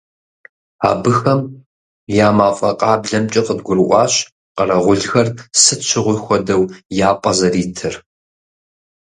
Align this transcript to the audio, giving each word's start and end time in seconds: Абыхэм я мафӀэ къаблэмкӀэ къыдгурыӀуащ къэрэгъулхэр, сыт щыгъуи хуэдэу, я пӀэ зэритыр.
Абыхэм 0.89 1.41
я 2.27 2.29
мафӀэ 2.37 2.71
къаблэмкӀэ 2.79 3.41
къыдгурыӀуащ 3.45 4.13
къэрэгъулхэр, 4.55 5.27
сыт 5.61 5.81
щыгъуи 5.87 6.17
хуэдэу, 6.23 6.63
я 7.07 7.11
пӀэ 7.21 7.31
зэритыр. 7.37 7.93